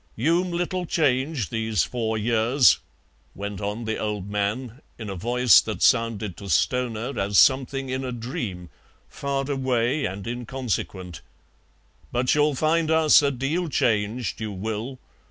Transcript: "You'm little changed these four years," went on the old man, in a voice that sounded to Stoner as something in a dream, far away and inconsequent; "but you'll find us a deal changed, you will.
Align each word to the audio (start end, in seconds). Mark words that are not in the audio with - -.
"You'm 0.15 0.49
little 0.49 0.87
changed 0.87 1.51
these 1.51 1.83
four 1.83 2.17
years," 2.17 2.79
went 3.35 3.61
on 3.61 3.85
the 3.85 3.99
old 3.99 4.27
man, 4.31 4.81
in 4.97 5.11
a 5.11 5.15
voice 5.15 5.61
that 5.61 5.83
sounded 5.83 6.35
to 6.37 6.49
Stoner 6.49 7.19
as 7.19 7.37
something 7.37 7.89
in 7.89 8.03
a 8.03 8.11
dream, 8.11 8.71
far 9.07 9.47
away 9.51 10.05
and 10.05 10.25
inconsequent; 10.25 11.21
"but 12.11 12.33
you'll 12.33 12.55
find 12.55 12.89
us 12.89 13.21
a 13.21 13.29
deal 13.29 13.69
changed, 13.69 14.41
you 14.41 14.51
will. 14.51 14.97